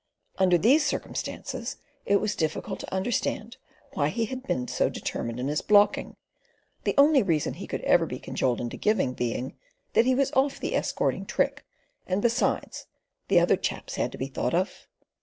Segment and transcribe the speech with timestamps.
[0.39, 3.57] Under these circumstances it was difficult to understand
[3.93, 6.15] why he had been so determined in his blocking,
[6.85, 9.53] the only reason he could ever be cajoled into giving being
[9.93, 11.67] "that he was off the escorting trick,
[12.07, 12.87] and, besides,
[13.27, 14.87] the other chaps had to be thought of."